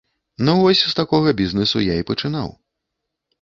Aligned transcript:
Ну 0.45 0.53
вось 0.61 0.79
з 0.91 0.95
такога 0.99 1.33
бізнэсу 1.41 1.83
я 1.91 1.99
і 2.01 2.07
пачынаў. 2.09 2.51